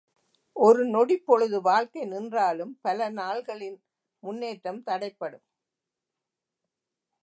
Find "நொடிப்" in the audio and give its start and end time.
0.85-1.25